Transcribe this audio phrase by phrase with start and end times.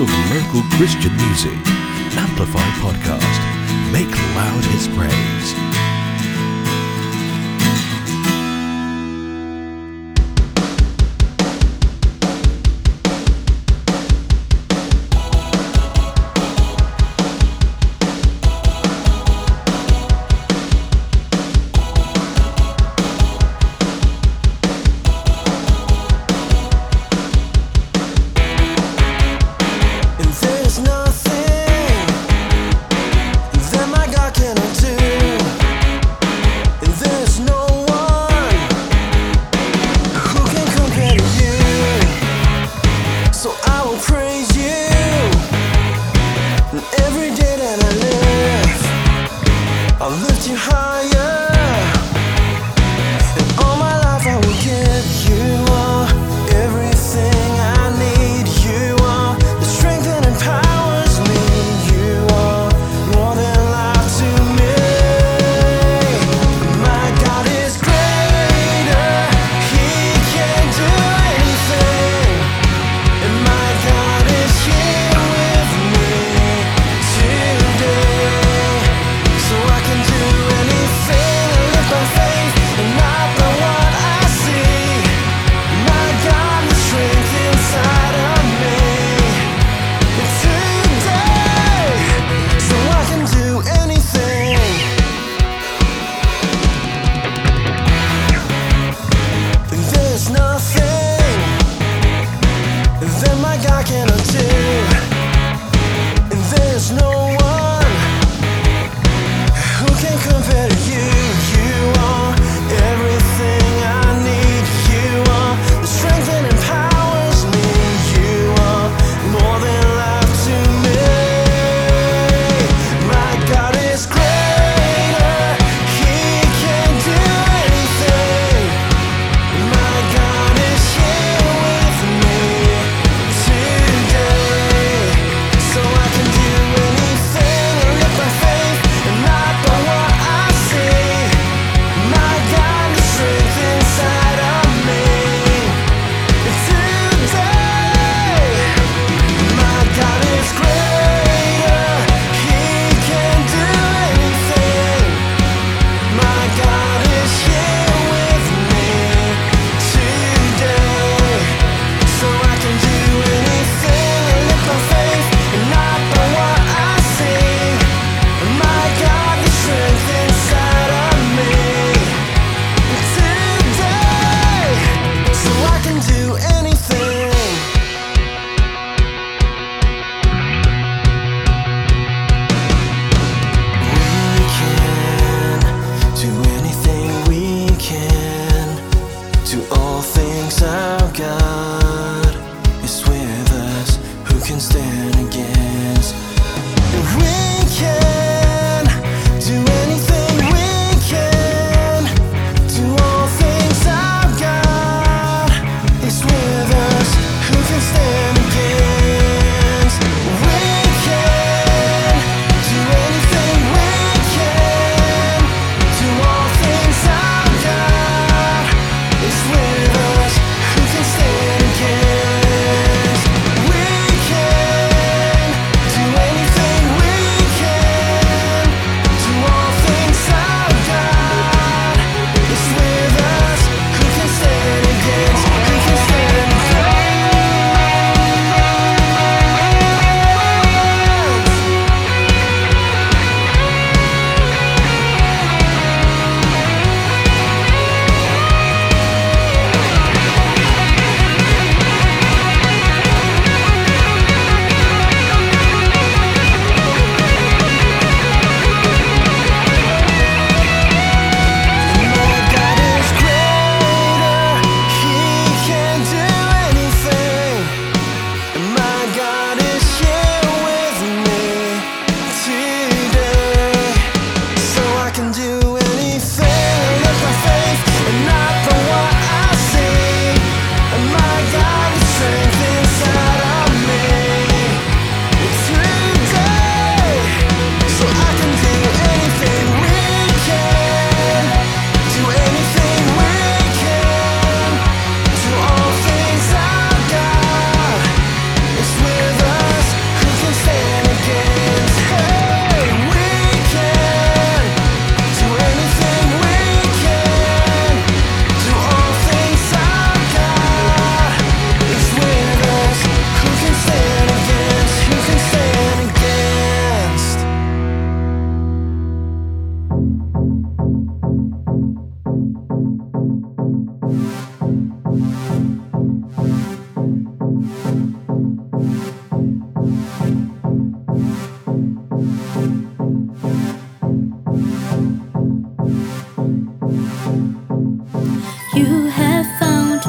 [0.00, 1.58] of local Christian music.
[2.16, 3.92] Amplify Podcast.
[3.92, 5.69] Make loud his praise.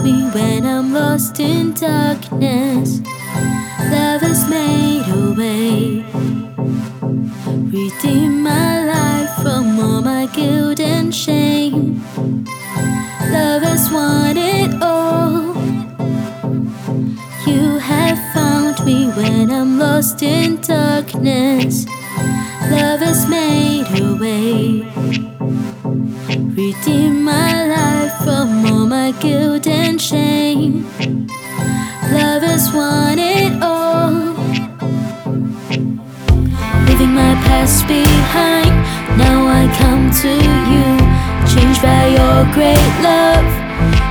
[0.04, 3.02] I'm lost in darkness.
[3.92, 6.04] Love has made a way.
[7.70, 12.02] Redeem my life from all my guilt and shame.
[13.30, 15.54] Love has won it all.
[17.46, 21.86] You have found me when I'm lost in darkness.
[22.72, 24.82] Love has made a way.
[26.56, 30.86] Redeem my life from all my guilt and shame.
[32.14, 34.12] Love has won it all.
[36.86, 38.74] Leaving my past behind,
[39.18, 40.32] now I come to
[40.74, 40.88] you.
[41.54, 43.48] Changed by your great love,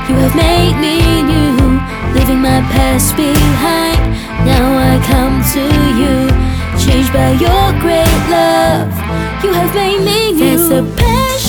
[0.08, 1.80] you have made me new.
[2.14, 4.00] Leaving my past behind,
[4.44, 5.64] now I come to
[6.00, 6.14] you.
[6.84, 8.90] Changed by your great love,
[9.44, 10.38] you have made me new.
[10.38, 11.39] There's a passion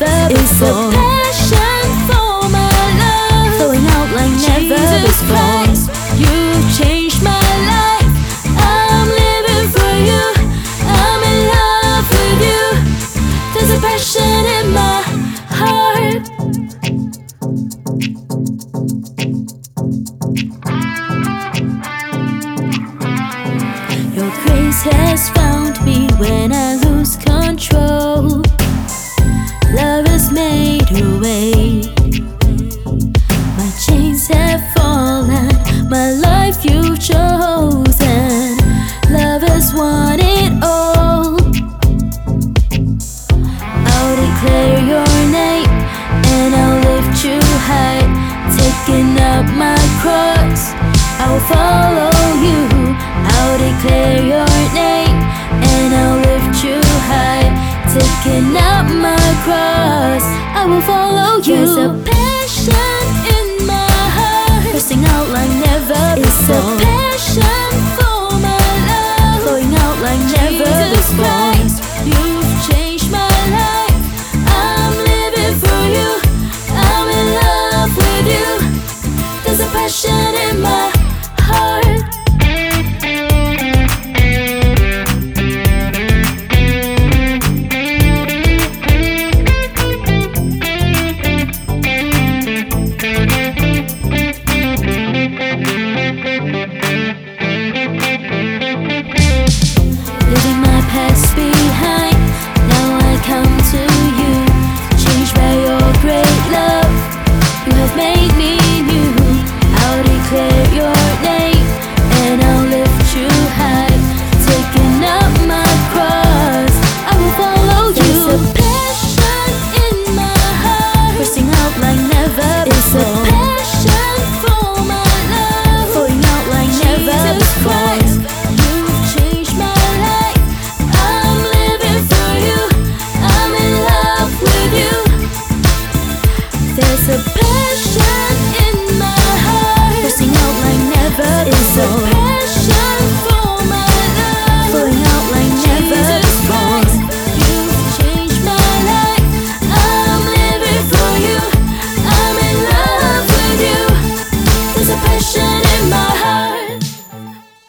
[0.00, 0.92] never It's a before.
[0.92, 2.68] passion for my
[3.00, 5.36] love, flowing out like never Jesus before.
[5.36, 6.53] Christ, You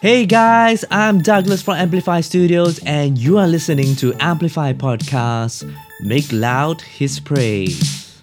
[0.05, 5.65] Hey guys, I'm Douglas from Amplify Studios, and you are listening to Amplify Podcast.
[6.01, 8.21] Make loud His praise.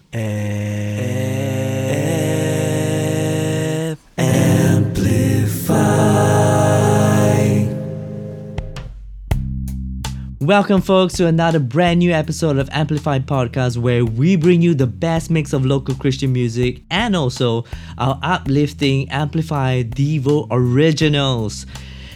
[10.43, 14.89] Welcome, folks, to another brand new episode of Amplified Podcast where we bring you the
[14.89, 17.65] best mix of local Christian music and also
[17.97, 21.65] our uplifting Amplified Devo originals.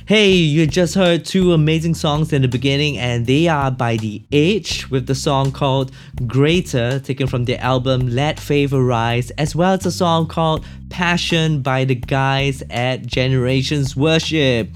[0.06, 4.24] Hey, you just heard two amazing songs in the beginning, and they are by The
[4.32, 5.92] Age with the song called
[6.26, 11.62] Greater, taken from their album Let Favor Rise, as well as a song called Passion
[11.62, 14.70] by the guys at Generations Worship.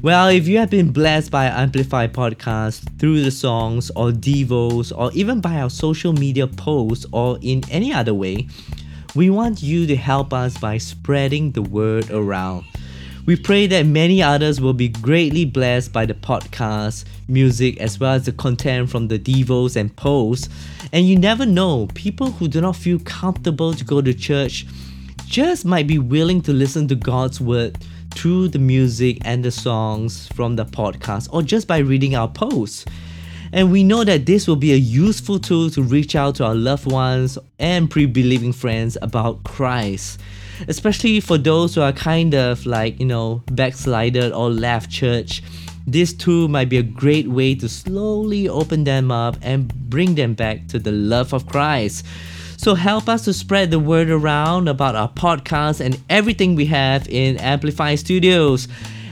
[0.00, 5.10] Well, if you have been blessed by Amplify podcast through the songs or devos or
[5.12, 8.46] even by our social media posts or in any other way,
[9.16, 12.64] we want you to help us by spreading the word around.
[13.26, 18.12] We pray that many others will be greatly blessed by the podcast, music, as well
[18.12, 20.48] as the content from the devos and posts.
[20.92, 24.64] And you never know, people who do not feel comfortable to go to church
[25.26, 27.78] just might be willing to listen to God's word
[28.14, 32.84] through the music and the songs from the podcast or just by reading our posts.
[33.52, 36.54] And we know that this will be a useful tool to reach out to our
[36.54, 40.20] loved ones and pre believing friends about Christ.
[40.66, 45.42] Especially for those who are kind of like, you know, backslided or left church.
[45.86, 50.34] This tool might be a great way to slowly open them up and bring them
[50.34, 52.04] back to the love of Christ.
[52.58, 57.08] So help us to spread the word around about our podcast and everything we have
[57.08, 58.66] in Amplify Studios.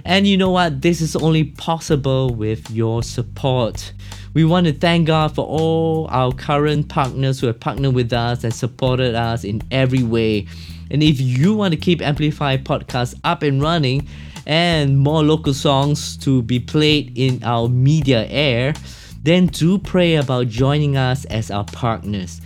[0.05, 0.83] And you know what?
[0.83, 3.93] This is only possible with your support.
[4.35, 8.43] We want to thank God for all our current partners who have partnered with us
[8.43, 10.49] and supported us in every way.
[10.91, 14.09] And if you want to keep Amplify Podcast up and running
[14.45, 18.75] and more local songs to be played in our media air,
[19.23, 22.41] then do pray about joining us as our partners.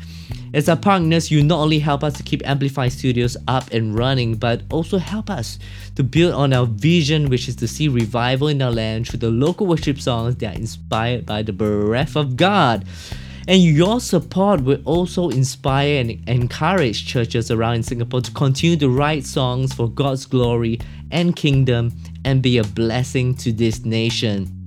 [0.52, 4.34] As our partners, you not only help us to keep Amplify Studios up and running,
[4.34, 5.60] but also help us
[5.94, 9.30] to build on our vision, which is to see revival in our land through the
[9.30, 12.84] local worship songs that are inspired by the breath of God.
[13.46, 19.24] And your support will also inspire and encourage churches around Singapore to continue to write
[19.24, 20.80] songs for God's glory
[21.12, 21.92] and kingdom
[22.24, 24.59] and be a blessing to this nation.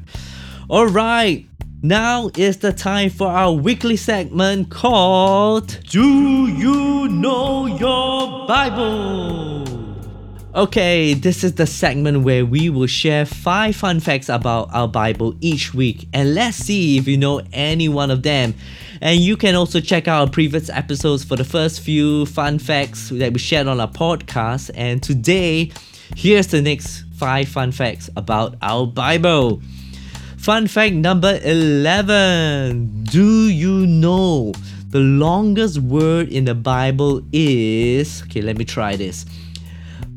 [0.68, 1.46] Alright,
[1.80, 9.85] now is the time for our weekly segment called Do You Know Your Bible?
[10.56, 15.34] Okay, this is the segment where we will share 5 fun facts about our Bible
[15.42, 18.54] each week and let's see if you know any one of them.
[19.02, 23.10] And you can also check out our previous episodes for the first few fun facts
[23.10, 24.70] that we shared on our podcast.
[24.74, 25.72] And today,
[26.16, 29.60] here's the next 5 fun facts about our Bible.
[30.38, 34.54] Fun fact number 11 Do you know
[34.88, 38.22] the longest word in the Bible is.
[38.22, 39.26] Okay, let me try this.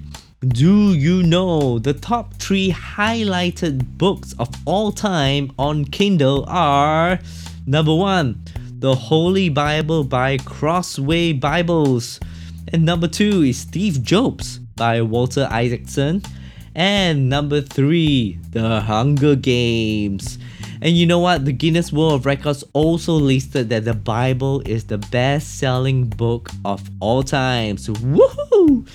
[0.47, 7.19] Do you know the top three highlighted books of all time on Kindle are
[7.65, 8.43] number one,
[8.83, 12.19] the Holy Bible by Crossway Bibles.
[12.73, 16.21] And number two is Steve Jobs by Walter Isaacson.
[16.75, 20.37] And number three, The Hunger Games.
[20.81, 21.45] And you know what?
[21.45, 26.49] The Guinness World of Records also listed that the Bible is the best selling book
[26.65, 27.77] of all time.
[27.77, 28.85] So, woohoo!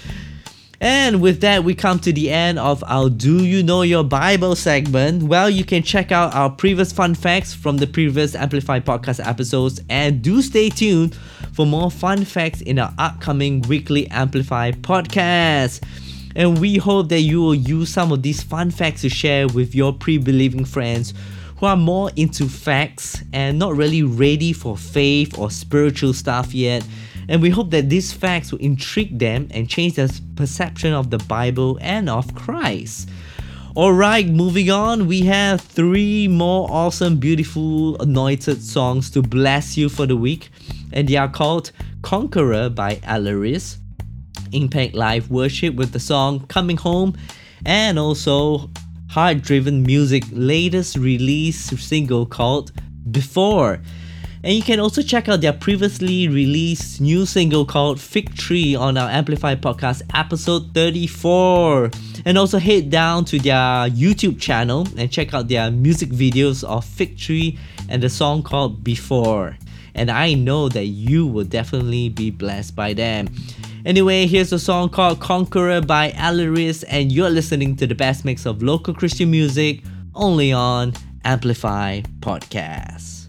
[0.80, 4.54] And with that, we come to the end of our Do You Know Your Bible
[4.54, 5.24] segment.
[5.24, 9.80] Well, you can check out our previous fun facts from the previous Amplify podcast episodes
[9.88, 11.16] and do stay tuned
[11.52, 15.82] for more fun facts in our upcoming weekly Amplify podcast.
[16.36, 19.74] And we hope that you will use some of these fun facts to share with
[19.74, 21.12] your pre believing friends
[21.56, 26.86] who are more into facts and not really ready for faith or spiritual stuff yet
[27.28, 31.18] And we hope that these facts will intrigue them and change their perception of the
[31.18, 33.08] Bible and of Christ.
[33.76, 40.06] Alright, moving on, we have three more awesome, beautiful, anointed songs to bless you for
[40.06, 40.50] the week,
[40.92, 41.70] and they are called
[42.02, 43.76] Conqueror by Alaris,
[44.52, 47.16] Impact Live Worship with the song Coming Home,
[47.66, 48.70] and also
[49.10, 52.72] Heart Driven Music latest release single called
[53.10, 53.80] Before.
[54.44, 58.96] And you can also check out their previously released new single called Fig Tree on
[58.96, 61.90] our Amplify podcast episode 34.
[62.24, 66.84] And also head down to their YouTube channel and check out their music videos of
[66.84, 69.56] Fig Tree and the song called Before.
[69.94, 73.28] And I know that you will definitely be blessed by them.
[73.84, 78.46] Anyway, here's a song called Conqueror by Alaris, and you're listening to the best mix
[78.46, 79.82] of local Christian music
[80.14, 80.92] only on
[81.24, 83.27] Amplify Podcast.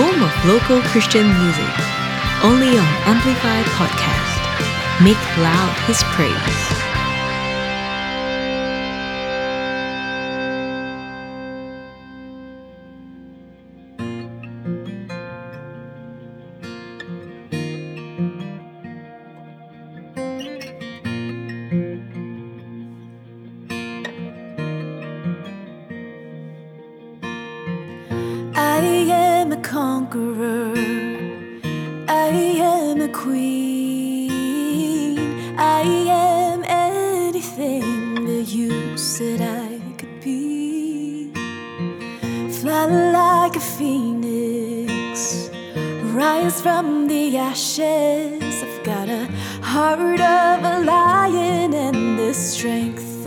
[0.00, 1.74] Home of local Christian music.
[2.44, 5.02] Only on Amplify Podcast.
[5.02, 6.67] Make loud his praise.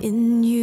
[0.01, 0.60] in you.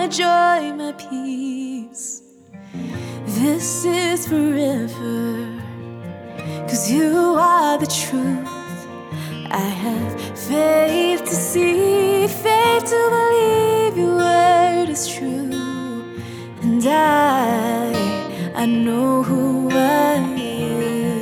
[0.00, 2.22] My joy, my peace.
[3.38, 5.60] This is forever,
[6.68, 8.48] cause you are the truth.
[9.50, 10.12] I have
[10.48, 15.50] faith to see, faith to believe your word is true.
[16.62, 17.92] And I,
[18.54, 20.14] I know who I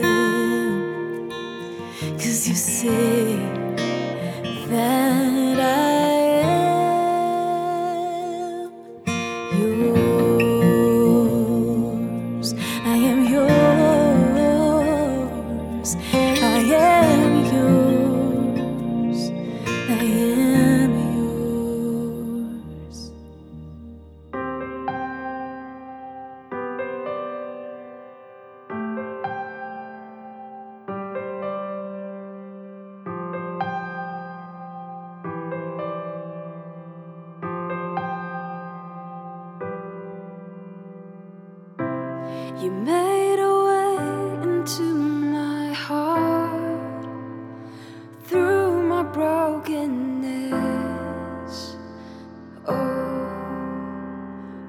[0.04, 1.30] am.
[2.20, 3.27] Cause you say
[49.68, 51.56] brokenness.
[52.66, 52.74] Oh,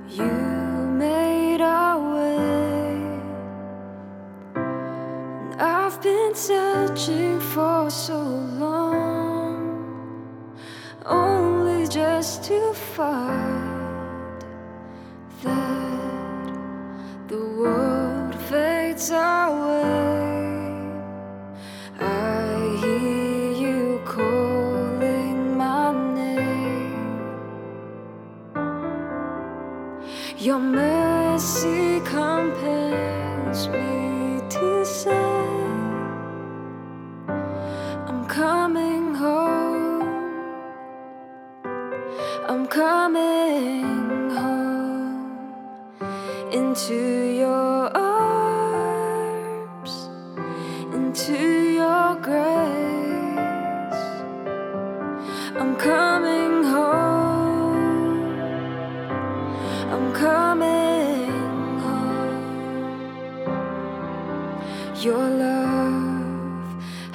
[0.09, 3.01] you made our way.
[4.55, 8.38] And I've been searching for so long.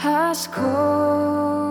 [0.05, 1.64] has called.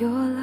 [0.00, 0.39] your life.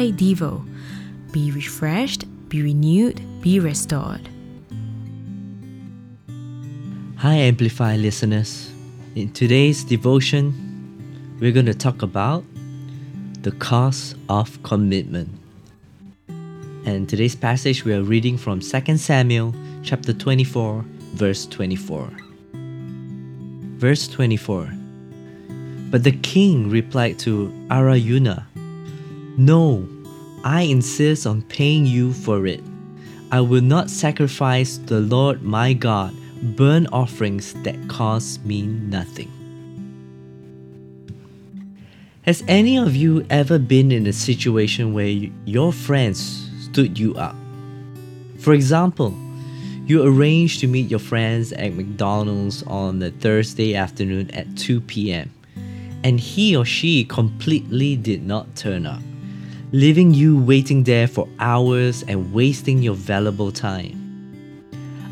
[0.00, 0.66] Amplify Devo.
[1.30, 4.28] Be refreshed, be renewed, be restored.
[7.18, 8.70] Hi, Amplify listeners.
[9.14, 10.54] In today's devotion,
[11.38, 12.44] we're going to talk about
[13.42, 15.28] the cost of commitment.
[16.86, 20.82] And today's passage we are reading from 2 Samuel chapter 24,
[21.12, 22.10] verse 24.
[23.76, 24.72] Verse 24.
[25.90, 28.46] But the king replied to Araunah,
[29.40, 29.88] No,
[30.44, 32.62] I insist on paying you for it.
[33.32, 39.32] I will not sacrifice the Lord my God burnt offerings that cost me nothing.
[42.26, 47.34] Has any of you ever been in a situation where your friends stood you up?
[48.40, 49.14] For example,
[49.86, 55.32] you arranged to meet your friends at McDonald's on a Thursday afternoon at 2 p.m.,
[56.04, 59.00] and he or she completely did not turn up,
[59.72, 63.96] leaving you waiting there for hours and wasting your valuable time.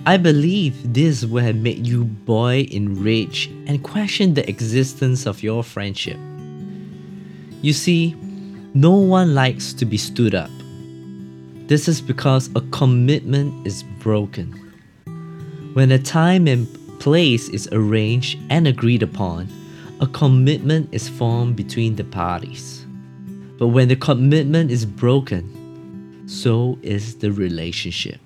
[0.04, 5.42] I believe this would have made you boil in rage and question the existence of
[5.42, 6.18] your friendship.
[7.62, 8.16] You see,
[8.74, 10.50] no one likes to be stood up.
[11.68, 14.52] This is because a commitment is broken.
[15.74, 16.66] When a time and
[16.98, 19.48] place is arranged and agreed upon,
[20.00, 22.77] a commitment is formed between the parties.
[23.58, 28.20] But when the commitment is broken, so is the relationship.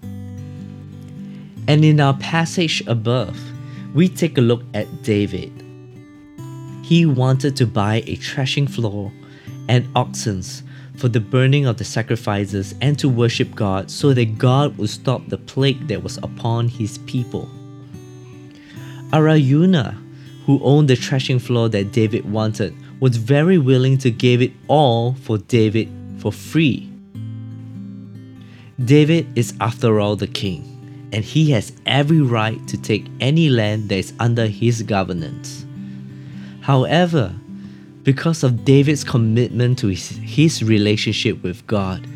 [1.69, 3.39] And in our passage above,
[3.95, 5.53] we take a look at David.
[6.83, 9.13] He wanted to buy a threshing floor
[9.69, 10.43] and oxen
[10.97, 15.27] for the burning of the sacrifices and to worship God so that God would stop
[15.29, 17.49] the plague that was upon his people.
[19.13, 19.97] Araunah,
[20.47, 25.15] who owned the threshing floor that David wanted, was very willing to give it all
[25.15, 25.89] for David
[26.19, 26.89] for free.
[28.85, 30.69] David is, after all, the king
[31.13, 35.67] and he has every right to take any land that is under his governance.
[36.61, 37.35] However,
[38.05, 42.07] because of David's commitment to his, his relationship with God,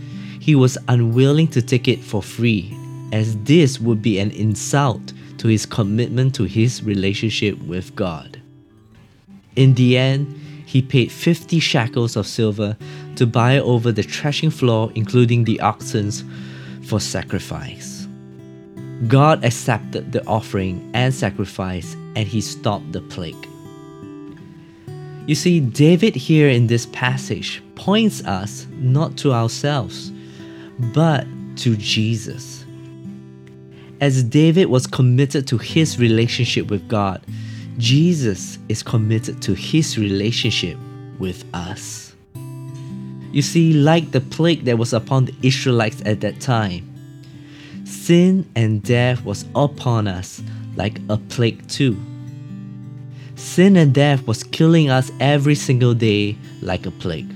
[0.40, 2.72] he was unwilling to take it for free,
[3.12, 8.40] as this would be an insult to his commitment to his relationship with God.
[9.57, 12.76] In the end, he paid 50 shekels of silver
[13.14, 16.11] to buy over the threshing floor, including the oxen,
[16.83, 18.07] for sacrifice.
[19.07, 23.48] God accepted the offering and sacrifice and he stopped the plague.
[25.26, 30.11] You see, David here in this passage points us not to ourselves,
[30.79, 31.26] but
[31.57, 32.64] to Jesus.
[34.00, 37.22] As David was committed to his relationship with God,
[37.79, 40.79] Jesus is committed to his relationship
[41.19, 42.15] with us.
[43.33, 46.97] You see, like the plague that was upon the Israelites at that time,
[47.87, 50.43] Sin and death was upon us
[50.75, 51.97] like a plague too.
[53.37, 57.33] Sin and death was killing us every single day like a plague.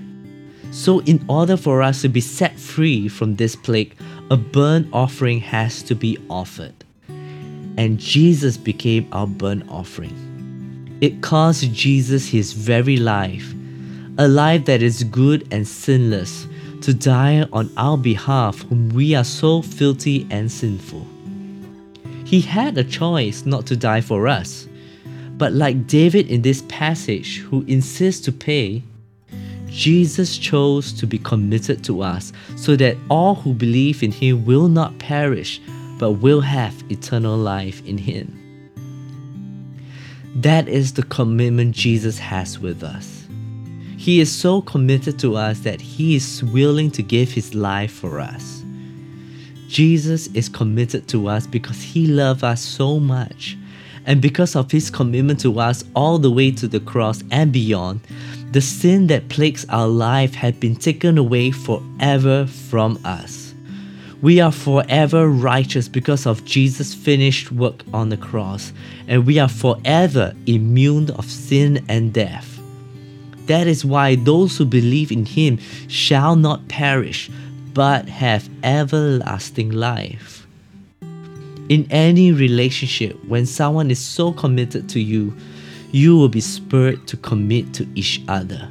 [0.72, 3.96] So, in order for us to be set free from this plague,
[4.30, 6.84] a burnt offering has to be offered.
[7.76, 10.29] And Jesus became our burnt offering.
[11.00, 13.54] It cost Jesus his very life,
[14.18, 16.46] a life that is good and sinless,
[16.82, 21.06] to die on our behalf, whom we are so filthy and sinful.
[22.24, 24.68] He had a choice not to die for us,
[25.38, 28.82] but like David in this passage, who insists to pay,
[29.68, 34.68] Jesus chose to be committed to us so that all who believe in him will
[34.68, 35.62] not perish,
[35.98, 38.39] but will have eternal life in him.
[40.36, 43.26] That is the commitment Jesus has with us.
[43.96, 48.20] He is so committed to us that He is willing to give His life for
[48.20, 48.64] us.
[49.68, 53.56] Jesus is committed to us because He loved us so much.
[54.06, 58.00] And because of His commitment to us all the way to the cross and beyond,
[58.52, 63.39] the sin that plagues our life had been taken away forever from us.
[64.22, 68.70] We are forever righteous because of Jesus' finished work on the cross,
[69.08, 72.60] and we are forever immune of sin and death.
[73.46, 77.30] That is why those who believe in him shall not perish,
[77.72, 80.46] but have everlasting life.
[81.70, 85.34] In any relationship, when someone is so committed to you,
[85.92, 88.68] you will be spurred to commit to each other.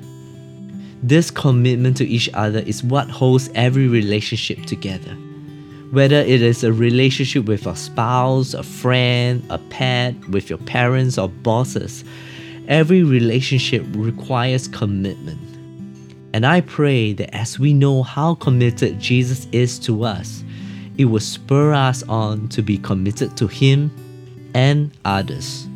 [1.01, 5.17] This commitment to each other is what holds every relationship together
[5.91, 11.17] whether it is a relationship with a spouse, a friend, a pet, with your parents
[11.17, 12.03] or bosses,
[12.67, 15.39] every relationship requires commitment.
[16.33, 20.43] And I pray that as we know how committed Jesus is to us,
[20.97, 23.89] it will spur us on to be committed to Him
[24.53, 25.68] and others.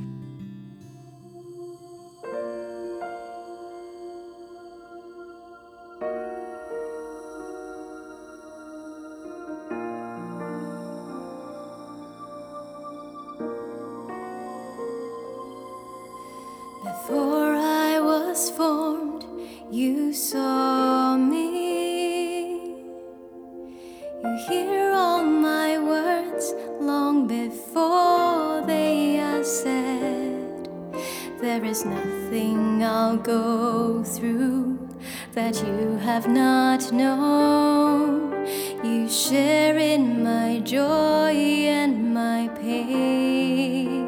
[36.03, 38.45] have not known.
[38.83, 41.33] You share in my joy
[41.79, 44.03] and my pain.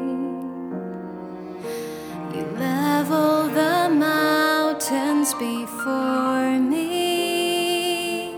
[2.34, 8.34] You level the mountains before me.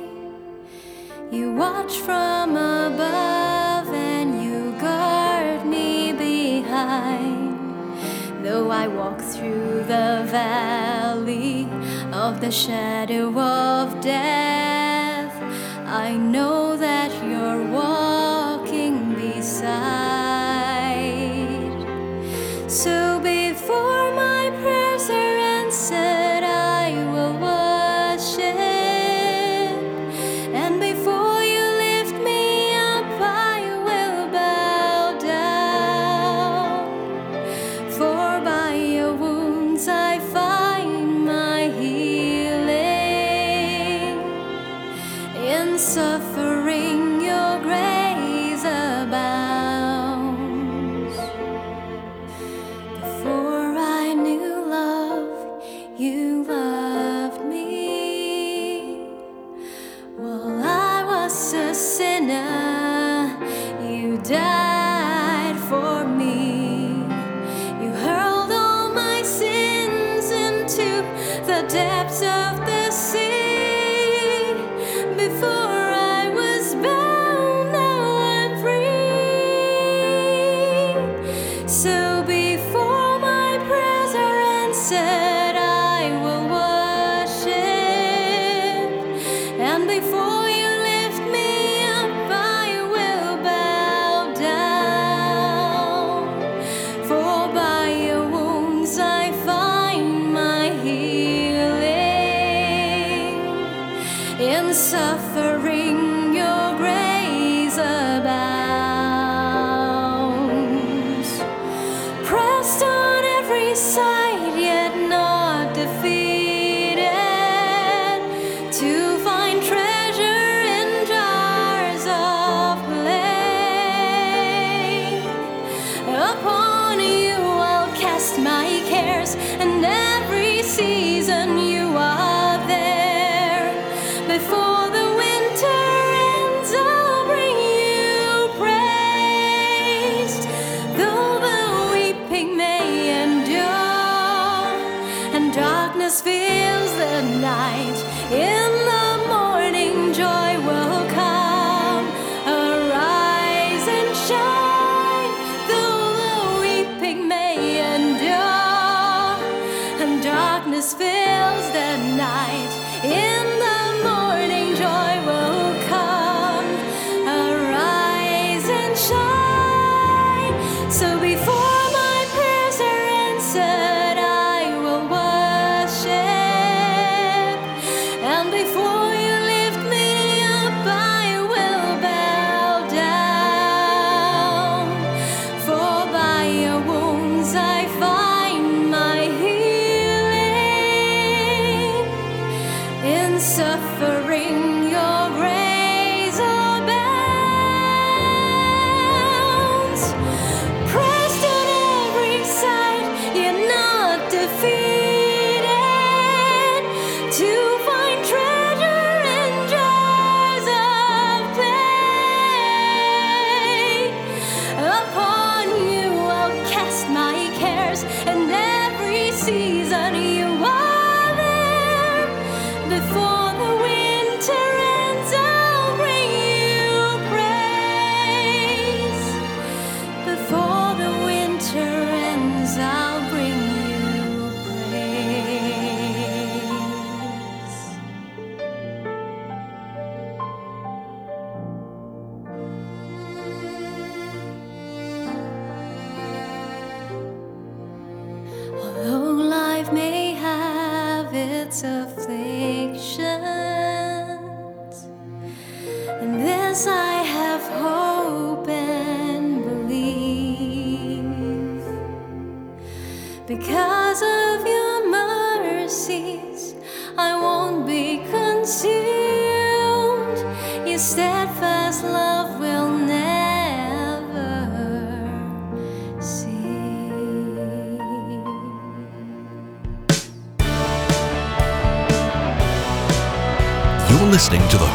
[1.32, 7.58] You watch from above and you guard me behind.
[8.44, 11.68] Though I walk through the valley
[12.12, 13.30] of the shadow